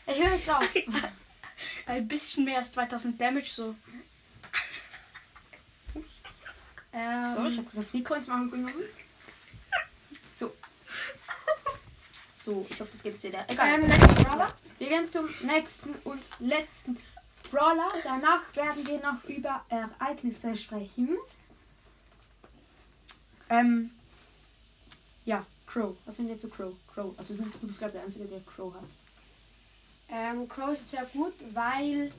Ich 0.06 0.16
höre 0.24 0.34
jetzt 0.36 0.48
auf. 0.50 0.68
ein 1.86 2.08
bisschen 2.08 2.44
mehr 2.44 2.58
als 2.58 2.72
2000 2.72 3.20
Damage, 3.20 3.50
so. 3.50 3.74
Ich 7.48 7.58
habe 7.58 7.68
das 7.72 7.92
Mikro 7.92 8.14
ins 8.14 8.28
Maul 8.28 8.50
genommen. 8.50 8.74
So. 10.30 10.52
So, 12.32 12.66
ich 12.68 12.80
hoffe, 12.80 12.90
das 12.92 13.02
geht 13.02 13.12
jetzt 13.12 13.24
wieder. 13.24 13.44
Egal. 13.48 13.80
Ähm. 13.80 13.90
Wir 14.78 14.88
gehen 14.88 15.08
zum 15.08 15.28
nächsten 15.42 15.94
und 16.04 16.22
letzten 16.38 16.96
Brawler. 17.50 17.90
Danach 18.04 18.42
werden 18.54 18.86
wir 18.86 19.00
noch 19.00 19.24
über 19.24 19.64
Ereignisse 19.68 20.54
sprechen. 20.54 21.16
Ähm, 23.48 23.90
ja, 25.24 25.46
Crow. 25.66 25.96
Was 26.04 26.16
sind 26.16 26.28
wir 26.28 26.38
zu 26.38 26.48
Crow? 26.48 26.74
Crow. 26.92 27.16
Also 27.18 27.34
du, 27.34 27.44
du 27.44 27.66
bist 27.66 27.78
gerade 27.78 27.92
der 27.92 28.02
Einzige, 28.02 28.26
der 28.26 28.40
Crow 28.40 28.74
hat. 28.74 28.82
Ähm, 30.08 30.48
Crow 30.48 30.72
ist 30.72 30.90
sehr 30.90 31.04
gut, 31.06 31.34
weil, 31.52 32.12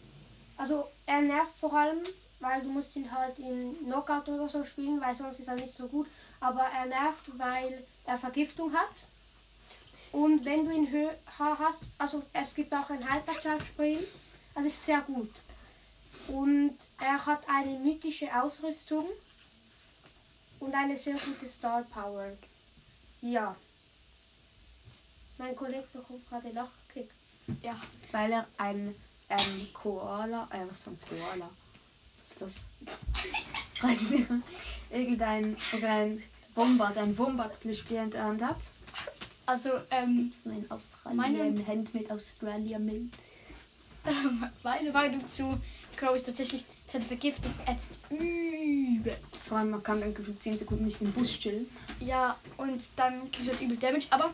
also 0.58 0.90
er 1.06 1.22
nervt 1.22 1.58
vor 1.60 1.74
allem, 1.74 2.00
weil 2.40 2.62
du 2.62 2.70
musst 2.70 2.96
ihn 2.96 3.12
halt 3.12 3.40
in 3.40 3.76
Knockout 3.86 4.28
oder 4.30 4.48
so 4.48 4.64
spielen, 4.64 5.02
weil 5.02 5.16
sonst 5.16 5.40
ist 5.40 5.48
er 5.48 5.56
nicht 5.56 5.74
so 5.74 5.88
gut. 5.88 6.08
Aber 6.40 6.64
er 6.64 6.86
nervt, 6.86 7.38
weil 7.38 7.84
er 8.06 8.18
Vergiftung 8.18 8.74
hat. 8.74 9.04
Und 10.12 10.46
wenn 10.46 10.66
du 10.66 10.72
ihn 10.72 10.90
höher 10.90 11.16
hast, 11.38 11.84
also 11.98 12.24
es 12.34 12.56
gibt 12.56 12.74
auch 12.74 12.90
ein 12.90 13.00
Hyper 13.00 13.42
Charge 13.42 13.66
für 13.66 13.86
ihn, 13.86 14.04
also 14.56 14.68
ist 14.68 14.86
sehr 14.86 15.02
gut. 15.02 15.32
Und 16.28 16.78
er 17.00 17.26
hat 17.26 17.48
eine 17.48 17.78
mythische 17.80 18.34
Ausrüstung 18.42 19.06
und 20.60 20.74
eine 20.74 20.98
sehr 20.98 21.16
gute 21.16 21.46
Star 21.46 21.84
Power. 21.84 22.32
Ja. 23.22 23.56
Mein 25.38 25.56
Kollege 25.56 25.88
bekommt 25.94 26.28
gerade 26.30 26.50
Lachkick. 26.50 27.12
ja. 27.62 27.76
Weil 28.12 28.32
er 28.32 28.48
ein 28.58 28.96
ähm, 29.30 29.70
Koala, 29.74 30.48
äh, 30.52 30.68
was 30.68 30.82
für 30.82 30.92
ein 30.92 31.00
Koala? 31.08 31.50
Ist 32.30 32.42
das? 32.42 32.68
Weiß 33.82 34.02
ich 34.04 34.10
nicht. 34.12 34.30
Irgendein, 34.92 35.56
irgendein 35.72 36.24
Wombat, 36.56 36.98
ein 36.98 37.18
Wombat-Plüschtier 37.18 38.02
entfernt 38.02 38.42
hat. 38.42 38.58
Also, 39.46 39.70
Das 39.90 40.06
ähm, 40.08 40.18
gibt's 40.18 40.46
nur 40.46 40.56
in 40.56 40.70
Australien. 40.70 41.18
meine- 41.18 41.68
Handmade 41.68 42.12
Australia 42.14 42.80
Milk. 42.80 43.12
meine 44.64 44.92
Meinung 44.92 45.26
zu 45.28 45.58
Crow 45.96 46.16
ist 46.16 46.26
tatsächlich, 46.26 46.66
seine 46.86 47.06
Vergiftung 47.06 47.54
ätzt 47.66 47.96
übelst. 48.10 49.48
Vor 49.48 49.58
allem, 49.58 49.72
man 49.72 49.84
kann 49.84 50.00
dann 50.02 50.14
gefühlt 50.14 50.42
10 50.44 50.58
Sekunden 50.58 50.86
nicht 50.86 51.02
im 51.02 51.12
Bus 51.14 51.40
chillen. 51.40 51.68
Ja, 52.00 52.38
und 52.58 52.84
dann 52.98 53.32
kriegst 53.32 53.48
du 53.48 53.52
halt 53.54 53.62
übel 53.62 53.78
Damage. 53.78 54.06
Aber 54.10 54.32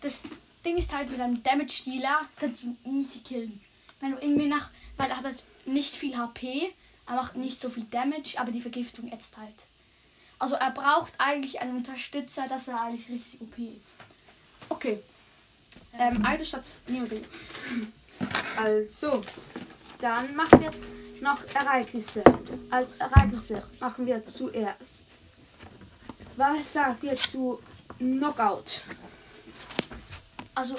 das 0.00 0.20
Ding 0.64 0.76
ist 0.76 0.92
halt, 0.92 1.10
mit 1.10 1.20
einem 1.20 1.42
Damage-Dealer 1.42 2.22
kannst 2.36 2.62
du 2.62 2.76
ihn 2.84 3.00
easy 3.02 3.20
killen. 3.20 3.60
Wenn 4.00 4.12
du 4.12 4.18
irgendwie 4.18 4.48
nach, 4.48 4.70
weil 4.96 5.10
er 5.10 5.16
hat 5.18 5.24
halt 5.24 5.44
nicht 5.66 5.94
viel 5.94 6.16
HP, 6.16 6.72
er 7.06 7.14
macht 7.14 7.36
nicht 7.36 7.60
so 7.60 7.68
viel 7.68 7.84
Damage, 7.84 8.34
aber 8.38 8.50
die 8.50 8.60
Vergiftung 8.60 9.10
ätzt 9.12 9.36
halt. 9.36 9.54
Also 10.38 10.56
er 10.56 10.70
braucht 10.70 11.12
eigentlich 11.18 11.60
einen 11.60 11.76
Unterstützer, 11.76 12.48
dass 12.48 12.68
er 12.68 12.80
eigentlich 12.80 13.08
richtig 13.08 13.40
OP 13.40 13.58
ist. 13.58 13.94
Okay. 14.68 15.00
Ähm, 15.98 16.24
eine 16.24 16.44
Station. 16.44 17.08
Also, 18.56 19.22
dann 20.00 20.34
machen 20.34 20.60
wir 20.60 20.68
jetzt 20.68 20.84
noch 21.20 21.38
Ereignisse. 21.54 22.22
Als 22.70 23.00
Ereignisse 23.00 23.62
machen 23.80 24.06
wir 24.06 24.24
zuerst. 24.24 25.04
Was 26.36 26.72
sagt 26.72 27.02
ihr 27.04 27.16
zu 27.16 27.60
Knockout? 27.98 28.82
Also, 30.54 30.76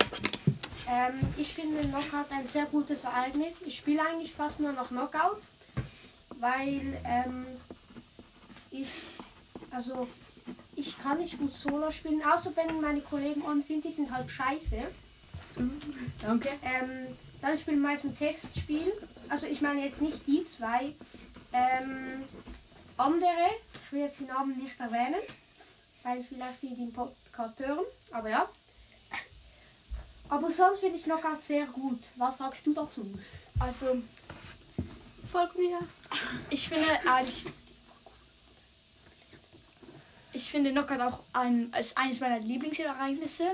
Ähm, 0.88 1.20
ich 1.36 1.54
finde 1.54 1.82
Knockout 1.82 2.30
ein 2.30 2.46
sehr 2.46 2.66
gutes 2.66 3.04
Ereignis. 3.06 3.64
Ich 3.64 3.78
spiele 3.78 4.04
eigentlich 4.04 4.34
fast 4.34 4.60
nur 4.60 4.72
noch 4.72 4.90
Knockout, 4.90 5.40
weil 6.46 7.02
ähm, 7.04 7.48
ich, 8.70 8.90
also 9.72 10.08
ich 10.76 10.98
kann 11.00 11.18
nicht 11.18 11.40
gut 11.40 11.52
Solo 11.52 11.90
spielen, 11.90 12.22
außer 12.24 12.52
wenn 12.56 12.82
meine 12.82 13.02
Kollegen 13.02 13.42
on 13.44 13.64
sind, 13.64 13.84
die 13.84 13.92
sind 13.92 14.12
halt 14.12 14.30
scheiße. 14.30 14.78
Danke. 16.22 16.50
Ähm, 16.62 17.08
dann 17.42 17.58
spielen 17.58 17.82
wir 17.82 17.90
meist 17.90 18.04
ein 18.04 18.16
Testspiel. 18.16 18.94
Also 19.28 19.48
ich 19.48 19.62
meine 19.62 19.86
jetzt 19.86 20.02
nicht 20.02 20.28
die 20.28 20.44
zwei. 20.46 20.94
Ähm, 21.52 22.24
andere, 22.98 23.50
ich 23.86 23.92
will 23.92 24.02
jetzt 24.02 24.20
die 24.20 24.26
Namen 24.26 24.58
nicht 24.62 24.80
erwähnen, 24.80 25.22
weil 26.04 26.22
vielleicht 26.22 26.62
die 26.62 26.76
den 26.76 26.94
Podcast 26.94 27.60
hören, 27.60 27.86
aber 28.12 28.30
ja. 28.30 28.50
Aber 30.30 30.52
sonst 30.52 30.82
finde 30.82 30.98
ich 30.98 31.04
Knockout 31.04 31.42
sehr 31.42 31.66
gut. 31.68 32.00
Was 32.18 32.38
sagst 32.38 32.66
du 32.66 32.74
dazu? 32.74 33.08
also 33.60 33.98
Folgt 35.32 35.58
mir. 35.58 35.80
ich 36.50 36.70
finde 36.70 36.86
eigentlich. 37.10 37.46
Ich 40.34 40.50
finde 40.50 40.72
Knockout 40.72 41.00
auch 41.00 41.20
ein, 41.32 41.70
als 41.74 41.96
eines 41.96 42.20
meiner 42.20 42.40
Lieblingsereignisse. 42.40 43.52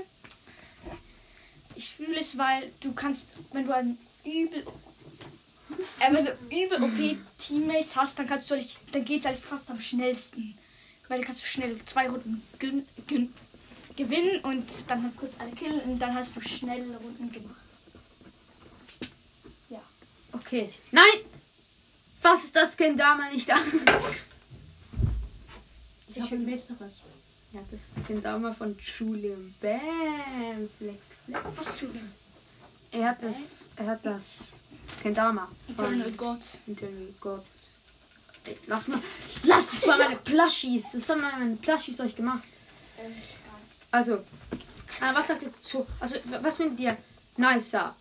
Ich 1.76 1.94
fühle 1.94 2.18
es, 2.18 2.36
weil 2.36 2.72
du 2.80 2.92
kannst, 2.92 3.28
wenn 3.52 3.64
du 3.64 3.72
ein 3.72 3.98
übel, 4.24 4.66
äh, 6.00 6.12
wenn 6.12 6.24
du 6.24 6.36
übel 6.50 6.82
OP 6.82 7.16
Teammates 7.38 7.94
hast, 7.96 8.18
dann 8.18 8.26
kannst 8.26 8.50
du 8.50 8.54
eigentlich, 8.54 8.78
dann 8.90 9.04
geht's 9.04 9.26
eigentlich 9.26 9.44
fast 9.44 9.70
am 9.70 9.80
schnellsten, 9.80 10.58
weil 11.08 11.18
dann 11.18 11.26
kannst 11.26 11.42
du 11.42 11.46
schnell 11.46 11.82
zwei 11.84 12.08
Runden 12.08 12.42
gewinnen 13.96 14.40
und 14.42 14.90
dann 14.90 15.04
halt 15.04 15.16
kurz 15.16 15.38
alle 15.38 15.52
killen 15.52 15.80
und 15.80 15.98
dann 16.00 16.14
hast 16.14 16.34
du 16.34 16.40
schnell 16.40 16.82
Runden 16.96 17.30
gemacht. 17.30 17.62
Okay. 20.32 20.68
Nein! 20.90 21.31
Fass 22.22 22.52
das 22.52 22.76
Kind 22.76 23.00
damals 23.00 23.32
nicht 23.32 23.50
an. 23.50 23.60
Ich 26.14 26.22
habe 26.22 26.36
ein 26.36 26.46
besseres. 26.46 27.00
Ja, 27.52 27.60
das 27.68 27.90
Kind 28.06 28.24
damals 28.24 28.56
von 28.56 28.76
Julian. 28.78 29.54
Bam! 29.60 30.68
Flex, 30.78 31.12
flex. 31.26 31.40
Was 31.56 31.78
denn? 31.80 32.12
Er 32.92 33.08
hat 33.08 33.22
das. 33.22 33.70
Er 33.76 33.86
hat 33.86 34.06
das. 34.06 34.60
Kendama. 35.02 35.50
Eternal 35.68 36.12
Gods. 36.12 36.60
Eternal 36.68 37.08
God. 37.20 37.42
Ey, 38.44 38.56
Lass 38.66 38.88
mal. 38.88 39.00
Lass 39.42 39.72
uns 39.72 39.86
mal 39.86 39.98
meine 39.98 40.16
Plushies. 40.16 40.94
Was 40.94 41.08
haben 41.08 41.22
meine 41.22 41.56
Plushies 41.56 41.98
euch 42.00 42.14
gemacht? 42.14 42.44
Also. 43.90 44.14
äh, 44.14 45.12
was 45.12 45.26
sagt 45.26 45.42
ihr 45.42 45.52
zu. 45.60 45.86
Also, 45.98 46.16
was 46.40 46.56
findet 46.56 46.78
ihr 46.78 46.96
nicer? 47.36 47.96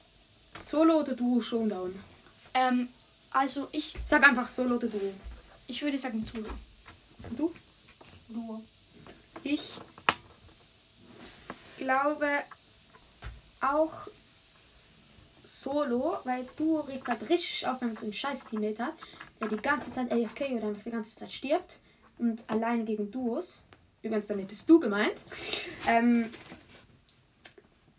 Solo 0.59 0.99
oder 0.99 1.15
Duo 1.15 1.41
Showdown? 1.41 1.95
Ähm, 2.53 2.89
also 3.31 3.67
ich, 3.71 3.95
Sag 4.05 4.27
einfach 4.27 4.49
Solo 4.49 4.75
oder 4.75 4.87
Duo. 4.87 5.13
ich 5.67 5.81
würde 5.81 5.97
sagen 5.97 6.23
Solo. 6.25 6.49
Und 7.29 7.39
du? 7.39 7.53
Duo. 8.27 8.61
Ich 9.43 9.69
glaube 11.77 12.27
auch 13.61 14.07
Solo, 15.43 16.19
weil 16.23 16.47
Duo 16.55 16.81
regt 16.81 17.07
halt 17.07 17.29
richtig 17.29 17.65
auf, 17.67 17.81
wenn 17.81 17.89
man 17.89 17.97
so 17.97 18.03
einen 18.03 18.13
scheiß 18.13 18.45
Teammate 18.45 18.85
hat, 18.85 18.93
der 19.39 19.47
die 19.47 19.57
ganze 19.57 19.91
Zeit 19.91 20.11
AFK 20.11 20.51
oder 20.51 20.67
einfach 20.67 20.83
die 20.83 20.91
ganze 20.91 21.15
Zeit 21.15 21.31
stirbt 21.31 21.79
und 22.17 22.47
alleine 22.49 22.83
gegen 22.83 23.11
Duos. 23.11 23.61
Übrigens, 24.01 24.27
damit 24.27 24.47
bist 24.47 24.69
du 24.69 24.79
gemeint. 24.79 25.23
Ähm, 25.87 26.29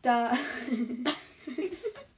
da. 0.02 0.36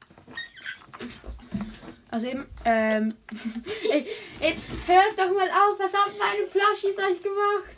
Also 2.14 2.28
eben, 2.28 2.46
ähm, 2.64 3.14
ey, 3.90 4.06
jetzt 4.40 4.70
hört 4.86 5.18
doch 5.18 5.34
mal 5.34 5.50
auf, 5.50 5.80
was 5.80 5.92
haben 5.92 6.12
meine 6.16 6.46
Flaschis 6.46 6.96
euch 6.96 7.20
gemacht? 7.20 7.76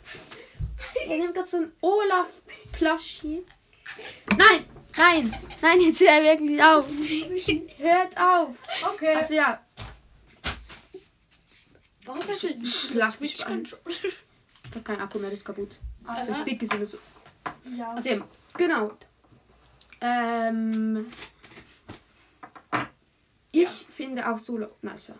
Er 1.07 1.17
nimmt 1.17 1.33
gerade 1.33 1.47
so 1.47 1.57
ein 1.57 1.71
Olaf-Plushie. 1.81 3.43
Nein, 4.37 4.65
nein, 4.95 5.35
nein, 5.59 5.81
jetzt 5.81 6.01
hört 6.01 6.23
wirklich 6.23 6.61
auf. 6.61 6.85
Hört 7.79 8.15
auf. 8.15 8.49
Okay. 8.93 9.15
Also 9.15 9.33
ja, 9.33 9.59
Warum 12.05 12.21
hast 12.27 12.43
du 12.43 12.63
Schlag 12.63 13.19
mich 13.19 13.43
an. 13.43 13.67
Ich 13.87 14.75
hab 14.75 14.85
keinen 14.85 15.01
Akku 15.01 15.17
mehr, 15.17 15.31
das 15.31 15.39
ist 15.39 15.45
kaputt. 15.45 15.79
Also 16.05 16.35
Stick 16.35 16.61
ist 16.61 16.73
sowieso. 16.73 16.99
Ja. 17.75 17.93
Also 17.93 18.09
eben, 18.09 18.23
genau. 18.55 18.91
Ähm, 19.99 21.07
ich 23.51 23.69
finde 23.69 24.29
auch 24.29 24.39
Solo 24.39 24.67
nicer. 24.81 25.15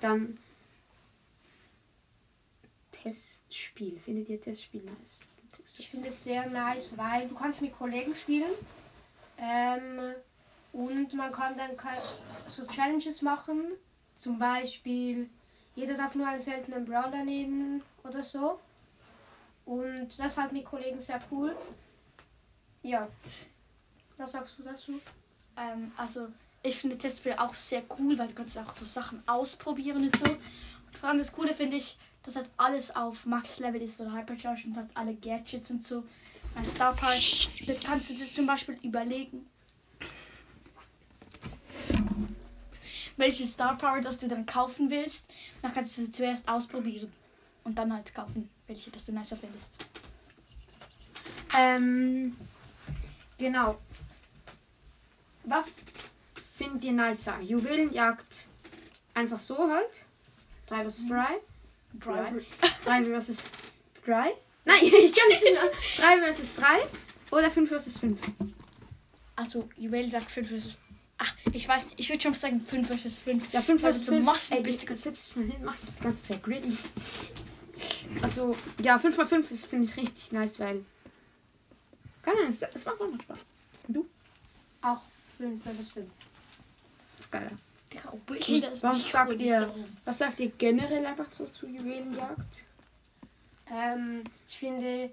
Dann 0.00 0.38
Testspiel. 3.04 3.98
Findet 3.98 4.28
ihr 4.28 4.40
Testspiel 4.40 4.82
nice? 4.82 5.20
Ich 5.78 5.88
finde 5.88 6.08
es 6.08 6.24
sehr 6.24 6.48
nice, 6.48 6.96
weil 6.96 7.28
du 7.28 7.34
kannst 7.34 7.60
mit 7.60 7.76
Kollegen 7.76 8.14
spielen. 8.14 8.52
Ähm, 9.38 10.14
und 10.72 11.12
man 11.14 11.32
kann 11.32 11.56
dann 11.56 11.70
so 12.48 12.66
Challenges 12.66 13.22
machen. 13.22 13.72
Zum 14.16 14.38
Beispiel, 14.38 15.28
jeder 15.74 15.94
darf 15.94 16.14
nur 16.14 16.26
einen 16.26 16.40
seltenen 16.40 16.84
Brawler 16.84 17.24
nehmen 17.24 17.82
oder 18.02 18.22
so. 18.22 18.60
Und 19.66 20.18
das 20.18 20.32
ist 20.32 20.38
halt 20.38 20.52
mit 20.52 20.64
Kollegen 20.64 21.00
sehr 21.00 21.20
cool. 21.30 21.56
Ja. 22.82 23.08
Was 24.16 24.32
sagst 24.32 24.58
du 24.58 24.62
dazu? 24.62 25.00
Ähm, 25.56 25.92
also, 25.96 26.28
ich 26.64 26.76
finde 26.76 26.96
Testspiele 26.96 27.38
auch 27.40 27.54
sehr 27.54 27.82
cool, 27.98 28.18
weil 28.18 28.28
du 28.28 28.34
kannst 28.34 28.58
auch 28.58 28.74
so 28.74 28.86
Sachen 28.86 29.22
ausprobieren 29.28 30.04
und 30.04 30.16
so. 30.16 30.24
Und 30.24 30.98
vor 30.98 31.10
allem 31.10 31.18
das 31.18 31.32
Coole 31.32 31.52
finde 31.52 31.76
ich, 31.76 31.96
dass 32.22 32.36
halt 32.36 32.48
alles 32.56 32.96
auf 32.96 33.26
Max-Level 33.26 33.82
ist 33.82 34.00
oder 34.00 34.14
Hypercharge 34.14 34.62
und 34.66 34.76
halt 34.76 34.88
alle 34.94 35.14
Gadgets 35.14 35.70
und 35.70 35.84
so. 35.84 36.04
Ein 36.56 36.64
Star 36.64 36.94
Power, 36.94 37.14
da 37.66 37.74
kannst 37.84 38.08
du 38.08 38.14
dir 38.14 38.24
zum 38.24 38.46
Beispiel 38.46 38.78
überlegen, 38.82 39.46
welche 43.18 43.46
Star 43.46 43.76
Power 43.76 44.00
das 44.00 44.18
du 44.18 44.26
dann 44.26 44.46
kaufen 44.46 44.88
willst. 44.88 45.28
Dann 45.60 45.74
kannst 45.74 45.98
du 45.98 46.02
sie 46.02 46.12
zuerst 46.12 46.48
ausprobieren 46.48 47.12
und 47.64 47.76
dann 47.76 47.92
halt 47.92 48.14
kaufen, 48.14 48.48
welche 48.66 48.90
das 48.90 49.04
du 49.04 49.12
nicer 49.12 49.36
findest. 49.36 49.84
Ähm, 51.56 52.36
genau. 53.36 53.78
Was 55.44 55.82
findet 56.56 56.84
ihr 56.84 56.92
nicer? 56.92 57.40
Juwelenjagd 57.40 58.48
einfach 59.14 59.40
so 59.40 59.58
halt? 59.68 59.90
3 60.68 60.88
vs 60.88 61.08
3? 61.08 61.24
Driver. 61.94 62.32
3 62.84 63.20
vs 63.20 63.52
3? 64.04 64.32
Nein, 64.64 64.78
ich 64.82 65.14
kann 65.14 65.28
nicht 65.28 65.42
mehr. 65.42 65.70
3 65.96 66.32
vs 66.32 66.54
3 66.56 66.66
oder 67.30 67.50
5 67.50 67.70
vs 67.70 67.98
5? 67.98 68.20
Also, 69.36 69.68
Juwelenjagd 69.76 70.30
5 70.30 70.48
vs. 70.48 70.76
Ach, 71.18 71.32
ich 71.52 71.68
weiß 71.68 71.86
nicht, 71.86 72.00
ich 72.00 72.08
würde 72.08 72.22
schon 72.22 72.34
sagen 72.34 72.64
5 72.64 72.88
vs 72.88 73.18
5. 73.18 73.52
Ja, 73.52 73.62
5 73.62 73.82
Weil 73.82 73.92
vs 73.92 73.98
du 74.00 74.04
so 74.06 74.12
5. 74.12 74.26
Massen 74.26 74.56
Ey, 74.56 74.62
bist. 74.62 74.88
du 74.88 74.94
dich 74.94 75.36
mal 75.36 75.44
hin, 75.44 75.64
mach 75.64 75.76
die 75.76 76.02
ganze 76.02 76.24
Zeit 76.24 76.42
greedy. 76.42 76.76
Also, 78.22 78.56
ja, 78.80 78.98
5 78.98 79.14
vs 79.14 79.28
5 79.28 79.50
ist, 79.50 79.66
finde 79.66 79.86
ich, 79.86 79.96
richtig 79.96 80.32
nice, 80.32 80.58
weil. 80.60 80.84
Keine 82.22 82.38
Ahnung, 82.38 82.48
es, 82.50 82.62
es 82.62 82.84
macht 82.86 83.00
auch 83.00 83.10
noch 83.10 83.20
Spaß. 83.20 83.38
Auch 84.82 85.02
5 85.38 85.62
vs 85.62 85.90
5. 85.90 86.06
Geil. 87.34 87.50
Was 88.82 89.10
sagt 89.10 89.40
ihr? 89.40 89.74
Was 90.04 90.18
sagt 90.18 90.40
ihr 90.40 90.50
generell 90.50 91.06
einfach 91.06 91.30
so 91.30 91.44
zu 91.46 91.66
Juwelenjagd? 91.66 92.64
Ähm, 93.70 94.24
ich 94.48 94.58
finde, 94.58 95.10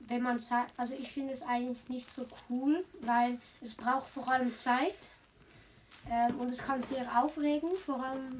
wenn 0.00 0.22
man 0.22 0.38
Zeit, 0.38 0.66
also 0.76 0.94
ich 0.94 1.10
finde 1.10 1.32
es 1.32 1.42
eigentlich 1.42 1.88
nicht 1.88 2.12
so 2.12 2.26
cool, 2.48 2.84
weil 3.00 3.38
es 3.60 3.74
braucht 3.74 4.08
vor 4.08 4.28
allem 4.28 4.52
Zeit 4.54 4.94
ähm, 6.10 6.38
und 6.40 6.48
es 6.48 6.58
kann 6.58 6.82
sehr 6.82 7.06
aufregen, 7.22 7.70
vor 7.84 8.02
allem 8.02 8.38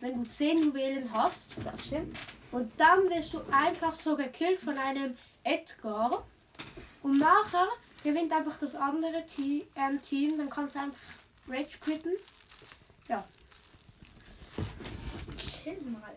wenn 0.00 0.22
du 0.22 0.28
10 0.28 0.58
Juwelen 0.58 1.10
hast 1.12 1.56
Das 1.64 1.86
stimmt. 1.86 2.14
und 2.52 2.70
dann 2.78 3.08
wirst 3.10 3.32
du 3.34 3.40
einfach 3.50 3.94
so 3.94 4.16
gekillt 4.16 4.60
von 4.60 4.76
einem 4.78 5.16
Edgar 5.42 6.24
und 7.02 7.18
nachher 7.18 7.68
gewinnt 8.02 8.32
einfach 8.32 8.58
das 8.58 8.74
andere 8.74 9.24
Te 9.26 9.66
ähm, 9.76 10.00
Team, 10.02 10.36
dann 10.38 10.50
kannst 10.50 10.74
du 10.74 10.80
einfach 10.80 10.98
Rage 11.48 11.78
quitten. 11.80 12.12
Chill 15.36 15.80
mal. 15.82 16.14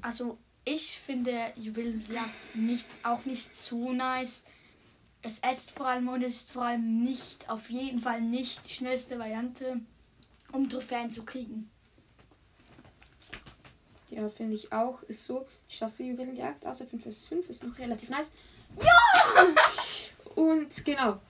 Also, 0.00 0.38
ich 0.64 0.98
finde 0.98 1.52
Juwelenjagd 1.56 2.54
nicht, 2.54 2.88
auch 3.02 3.24
nicht 3.24 3.56
so 3.56 3.92
nice. 3.92 4.44
Es 5.22 5.38
ätzt 5.38 5.70
vor 5.70 5.88
allem 5.88 6.08
und 6.08 6.22
es 6.22 6.36
ist 6.36 6.50
vor 6.50 6.64
allem 6.64 7.02
nicht, 7.02 7.48
auf 7.48 7.70
jeden 7.70 8.00
Fall 8.00 8.20
nicht 8.20 8.64
die 8.68 8.74
schnellste 8.74 9.18
Variante, 9.18 9.80
um 10.52 10.68
Trophäen 10.68 11.10
zu 11.10 11.24
kriegen. 11.24 11.70
Ja, 14.10 14.28
finde 14.28 14.54
ich 14.54 14.72
auch. 14.72 15.02
Ist 15.04 15.24
so. 15.24 15.46
Ich 15.68 15.82
hasse 15.82 16.04
Juwelenjagd. 16.04 16.64
Also 16.66 16.84
5 16.84 17.02
vs 17.02 17.26
5 17.28 17.48
ist 17.48 17.64
noch 17.64 17.78
relativ 17.78 18.10
nice. 18.10 18.30
Ja! 18.78 19.54
Und 20.34 20.84
genau. 20.84 21.20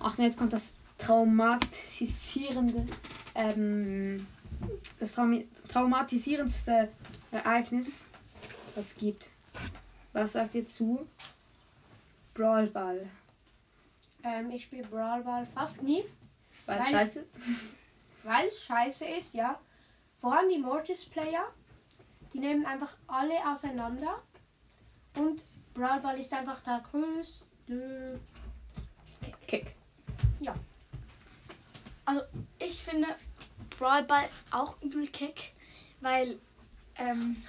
Ach 0.00 0.16
ne, 0.18 0.24
jetzt 0.24 0.38
kommt 0.38 0.52
das 0.52 0.76
traumatisierende. 1.04 2.86
Ähm, 3.34 4.26
das 4.98 5.14
Traumi 5.14 5.48
traumatisierendste 5.68 6.88
Ereignis, 7.30 8.04
was 8.74 8.86
es 8.86 8.96
gibt. 8.96 9.30
Was 10.12 10.32
sagt 10.32 10.54
ihr 10.54 10.66
zu? 10.66 11.06
Brawl 12.32 12.68
Ball. 12.68 13.08
Ähm, 14.22 14.50
ich 14.50 14.64
spiele 14.64 14.86
Brawl 14.88 15.22
Ball 15.22 15.46
fast 15.54 15.82
nie, 15.82 16.04
Weil 16.66 16.80
es 16.80 16.88
scheiße. 16.88 17.26
weil 18.22 18.48
es 18.48 18.62
scheiße 18.64 19.04
ist, 19.04 19.34
ja. 19.34 19.58
Vor 20.20 20.34
allem 20.36 20.48
die 20.48 20.58
Mortis-Player, 20.58 21.44
die 22.32 22.38
nehmen 22.38 22.64
einfach 22.64 22.96
alle 23.06 23.34
auseinander. 23.46 24.22
Und 25.18 25.42
Brawl 25.74 26.00
Ball 26.00 26.18
ist 26.18 26.32
einfach 26.32 26.60
der 26.62 26.82
größte. 26.90 28.20
Kick. 29.46 29.74
Ich 32.58 32.82
finde 32.94 33.16
Brawl 33.76 34.04
Ball 34.04 34.28
auch 34.50 34.80
übel 34.80 35.06
kick, 35.08 35.52
weil 36.00 36.38
ähm, 36.96 37.42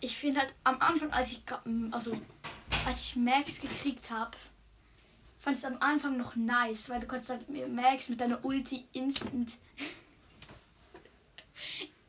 ich 0.00 0.16
finde 0.16 0.40
halt 0.40 0.54
am 0.64 0.80
Anfang, 0.80 1.12
als 1.12 1.30
ich 1.32 1.42
gra- 1.46 1.64
m, 1.66 1.92
also 1.92 2.18
als 2.86 3.02
ich 3.02 3.16
Max 3.16 3.60
gekriegt 3.60 4.10
habe, 4.10 4.36
fand 5.38 5.56
ich 5.56 5.62
es 5.62 5.70
am 5.70 5.76
Anfang 5.80 6.16
noch 6.16 6.34
nice, 6.36 6.88
weil 6.88 7.00
du 7.00 7.06
kannst 7.06 7.28
halt 7.28 7.48
mit 7.50 7.70
Max 7.70 8.08
mit 8.08 8.20
deiner 8.20 8.42
Ulti 8.44 8.86
instant. 8.92 9.58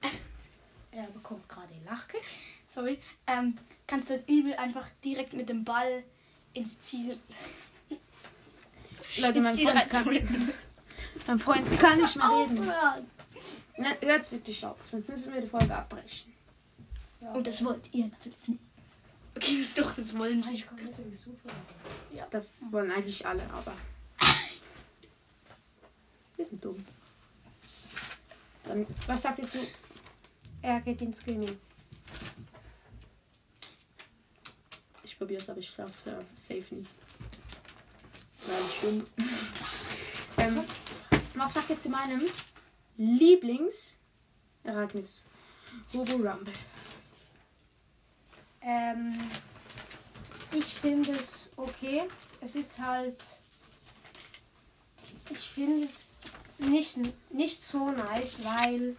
er 0.92 1.04
bekommt 1.08 1.48
gerade 1.50 1.74
Lache. 1.86 2.18
Sorry. 2.68 3.00
Ähm, 3.28 3.58
kannst 3.88 4.10
du 4.10 4.14
halt 4.16 4.30
übel 4.30 4.54
einfach 4.56 4.88
direkt 5.04 5.34
mit 5.34 5.50
dem 5.50 5.64
Ball 5.66 6.04
ins 6.54 6.80
Ziel. 6.80 7.20
Leute, 9.18 9.40
ins 9.40 9.44
mein 9.46 9.56
Ziel 9.56 9.70
reinzurennen. 9.70 10.54
Mein 11.28 11.40
Freund 11.40 11.80
kann 11.80 12.00
nicht 12.00 12.16
mehr 12.16 12.30
reden. 12.30 12.60
Aufhören! 12.60 13.12
Ne, 13.78 13.98
hört's 14.02 14.32
wirklich 14.32 14.66
auf, 14.66 14.78
sonst 14.90 15.10
müssen 15.10 15.34
wir 15.34 15.42
die 15.42 15.48
Folge 15.48 15.76
abbrechen. 15.76 16.34
Und 17.34 17.46
das 17.48 17.64
wollt 17.64 17.94
ihr 17.94 18.08
natürlich 18.08 18.48
nicht. 18.48 18.62
Okay, 19.36 19.60
das 19.62 19.74
doch, 19.74 19.94
das 19.94 20.18
wollen 20.18 20.42
sie. 20.42 20.54
Ich 20.54 20.66
viel. 20.66 20.94
Das 22.32 22.64
wollen 22.72 22.92
eigentlich 22.92 23.26
alle, 23.26 23.44
aber. 23.52 23.76
Wir 26.36 26.46
sind 26.46 26.64
dumm. 26.64 26.86
Dann, 28.64 28.86
was 29.08 29.22
sagt 29.22 29.40
ihr 29.40 29.48
zu? 29.48 29.60
Er 30.62 30.82
geht 30.82 31.02
ins 31.02 31.24
Gaming. 31.24 31.58
Ich 35.04 35.18
probiere 35.18 35.42
es, 35.42 35.50
aber 35.50 35.60
ich 35.60 35.70
safe, 35.70 35.94
safe 36.34 36.76
nicht. 36.76 36.92
Weil 38.48 38.58
ich 38.58 38.82
dumm. 38.82 39.08
was 41.36 41.54
sagt 41.54 41.70
ihr 41.70 41.80
zu 41.80 41.90
meinem 41.90 42.22
Lieblingsereignis? 42.98 45.26
Robo 45.94 46.14
Rumble. 46.14 46.54
Ähm, 48.62 49.20
ich 50.54 50.66
finde 50.66 51.12
es 51.12 51.52
okay. 51.58 52.04
Es 52.42 52.56
ist 52.56 52.80
halt. 52.80 53.22
Ich 55.30 55.40
finde 55.40 55.86
es 55.86 56.16
nicht, 56.58 57.00
nicht 57.32 57.64
so 57.64 57.92
nice, 57.92 58.44
weil 58.46 58.96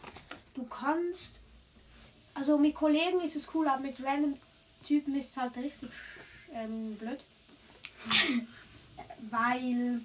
du 0.54 0.64
kannst. 0.64 1.42
Also 2.34 2.58
mit 2.58 2.74
Kollegen 2.74 3.20
ist 3.20 3.36
es 3.36 3.48
cool, 3.54 3.66
aber 3.66 3.80
mit 3.80 4.04
random 4.04 4.36
Typen 4.84 5.16
ist 5.16 5.30
es 5.30 5.36
halt 5.36 5.56
richtig 5.56 5.90
ähm, 6.52 6.94
blöd. 6.96 7.20
weil 9.30 10.00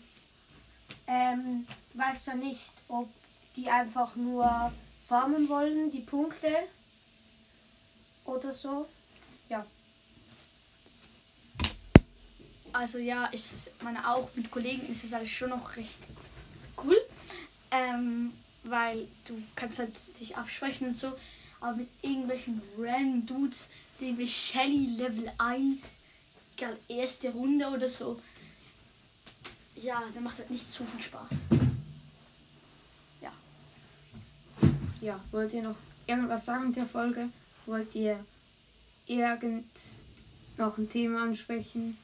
ähm, 1.08 1.65
du 1.91 1.99
weißt 1.99 2.27
ja 2.27 2.36
nicht, 2.36 2.71
ob 2.88 3.10
die 3.56 3.69
einfach 3.69 4.15
nur 4.15 4.71
farmen 5.06 5.49
wollen, 5.49 5.91
die 5.91 5.99
Punkte 5.99 6.49
oder 8.25 8.51
so. 8.51 8.88
Also 12.73 12.99
ja, 12.99 13.30
ich 13.32 13.69
meine 13.82 14.10
auch 14.10 14.30
mit 14.36 14.49
Kollegen 14.49 14.88
ist 14.88 15.04
es 15.04 15.13
halt 15.13 15.27
schon 15.27 15.49
noch 15.49 15.75
recht 15.75 15.99
cool. 16.84 16.97
Ähm, 17.71 18.34
weil 18.63 19.08
du 19.25 19.41
kannst 19.56 19.80
halt 19.80 20.19
dich 20.19 20.38
absprechen 20.38 20.89
und 20.89 20.97
so. 20.97 21.13
Aber 21.60 21.77
mit 21.77 21.89
irgendwelchen 22.01 22.62
random 22.77 23.25
Dudes, 23.25 23.69
die 23.99 24.27
Shelly 24.27 24.95
Level 24.97 25.32
1, 25.38 25.95
egal, 26.58 26.77
erste 26.88 27.32
Runde 27.32 27.67
oder 27.67 27.89
so. 27.89 28.19
Ja, 29.82 30.04
dann 30.13 30.24
macht 30.24 30.39
das 30.39 30.50
nicht 30.50 30.72
so 30.72 30.84
viel 30.86 31.02
Spaß. 31.02 31.32
Ja, 35.02 35.20
wollt 35.32 35.52
ihr 35.54 35.63
noch 35.63 35.78
irgendwas 36.06 36.46
sagen 36.46 36.67
mit 36.67 36.76
der 36.76 36.86
Folge? 36.86 37.30
Wollt 37.65 37.96
ihr 37.96 38.24
irgend 39.08 39.65
noch 40.58 40.78
ein 40.78 40.88
Thema 40.88 41.24
ansprechen? 41.24 41.98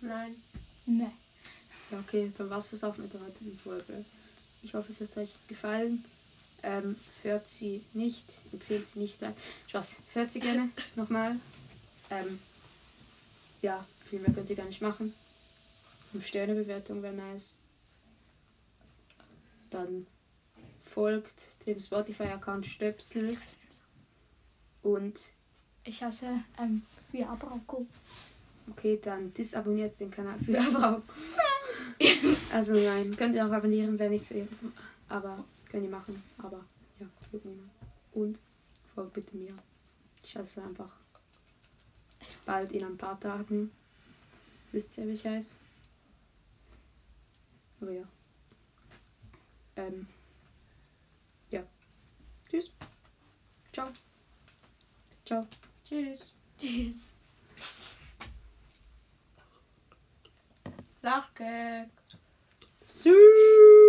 Nein. 0.00 0.34
Ne. 0.84 1.12
Ja, 1.92 2.00
okay, 2.00 2.32
dann 2.36 2.50
war 2.50 2.58
es 2.58 2.70
das 2.70 2.82
auch 2.82 2.96
mit 2.96 3.12
der 3.12 3.20
heutigen 3.20 3.56
Folge. 3.56 4.04
Ich 4.64 4.74
hoffe, 4.74 4.90
es 4.90 5.00
hat 5.00 5.16
euch 5.16 5.32
gefallen. 5.46 6.04
Ähm, 6.64 6.96
hört 7.22 7.46
sie 7.46 7.84
nicht, 7.92 8.38
empfehlt 8.52 8.88
sie 8.88 8.98
nicht. 8.98 9.20
Spaß, 9.68 9.98
hört 10.12 10.32
sie 10.32 10.40
gerne 10.40 10.70
nochmal. 10.96 11.36
Ähm, 12.10 12.40
ja, 13.62 13.86
viel 14.10 14.18
mehr 14.18 14.32
könnt 14.32 14.50
ihr 14.50 14.56
gar 14.56 14.66
nicht 14.66 14.82
machen. 14.82 15.14
5 16.14 16.24
Sterne 16.28 16.54
Bewertung 16.54 17.02
wäre 17.02 17.12
nice. 17.12 17.56
Dann 19.70 20.06
folgt 20.84 21.48
dem 21.66 21.80
Spotify-Account 21.80 22.66
Stöpsel 22.66 23.36
und 24.84 25.20
Ich 25.82 26.04
hasse 26.04 26.28
ähm, 26.56 26.82
für 27.10 27.26
Abrauko. 27.26 27.84
okay, 28.70 29.00
dann 29.02 29.34
disabonniert 29.34 29.98
den 29.98 30.12
Kanal 30.12 30.38
für 30.38 30.52
Frau. 30.72 31.02
also 32.52 32.74
nein, 32.74 33.16
könnt 33.16 33.34
ihr 33.34 33.44
auch 33.44 33.50
abonnieren, 33.50 33.98
wäre 33.98 34.10
nicht 34.10 34.24
so 34.26 34.36
ihr. 34.36 34.46
Aber 35.08 35.44
könnt 35.68 35.82
ihr 35.82 35.90
machen. 35.90 36.22
Aber 36.38 36.64
ja, 37.00 37.06
niemand. 37.32 37.70
Und 38.12 38.38
folgt 38.94 39.14
bitte 39.14 39.36
mir. 39.36 39.52
Ich 40.22 40.36
hasse 40.36 40.62
einfach 40.62 40.92
bald 42.46 42.70
in 42.70 42.84
ein 42.84 42.96
paar 42.96 43.18
Tagen. 43.18 43.72
Wisst 44.70 44.96
ihr, 44.98 45.08
wie 45.08 45.14
ich 45.14 45.26
heiße? 45.26 45.54
Aber 47.84 47.92
ja. 47.92 48.04
Ähm. 49.76 50.06
Ja. 51.50 51.62
Tschüss. 52.48 52.72
Ciao. 53.74 53.90
Ciao. 55.26 55.46
Tschüss. 55.84 56.32
Tschüss. 56.58 57.14
Lachgag. 61.02 61.90
Tschüss. 62.86 63.84